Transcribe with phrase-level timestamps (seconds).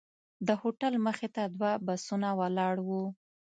[0.47, 3.03] د هوټل مخې ته دوه بسونه ولاړ وو.